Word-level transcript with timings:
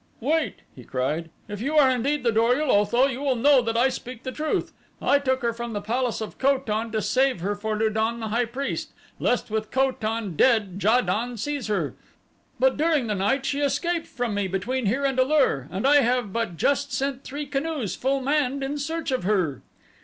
"Wait," 0.19 0.63
he 0.75 0.83
cried, 0.83 1.29
"if 1.47 1.61
you 1.61 1.75
are 1.77 1.91
indeed 1.91 2.23
the 2.23 2.31
Dor 2.31 2.55
ul 2.59 2.71
Otho 2.71 3.05
you 3.05 3.21
will 3.21 3.35
know 3.35 3.61
that 3.61 3.77
I 3.77 3.89
speak 3.89 4.23
the 4.23 4.31
truth. 4.31 4.73
I 4.99 5.19
took 5.19 5.43
her 5.43 5.53
from 5.53 5.73
the 5.73 5.79
palace 5.79 6.21
of 6.21 6.39
Ko 6.39 6.57
tan 6.57 6.89
to 6.93 7.03
save 7.03 7.41
her 7.41 7.53
for 7.53 7.77
Lu 7.77 7.87
don, 7.91 8.19
the 8.19 8.29
high 8.29 8.45
priest, 8.45 8.93
lest 9.19 9.51
with 9.51 9.69
Ko 9.69 9.91
tan 9.91 10.35
dead 10.35 10.81
Ja 10.81 11.01
don 11.01 11.37
seize 11.37 11.67
her. 11.67 11.93
But 12.59 12.77
during 12.77 13.05
the 13.05 13.13
night 13.13 13.45
she 13.45 13.59
escaped 13.59 14.07
from 14.07 14.33
me 14.33 14.47
between 14.47 14.87
here 14.87 15.05
and 15.05 15.19
A 15.19 15.23
lur, 15.23 15.67
and 15.69 15.85
I 15.85 15.97
have 15.97 16.33
but 16.33 16.57
just 16.57 16.91
sent 16.91 17.23
three 17.23 17.45
canoes 17.45 17.95
full 17.95 18.21
manned 18.21 18.63
in 18.63 18.79
search 18.79 19.11
of 19.11 19.23
her." 19.23 19.61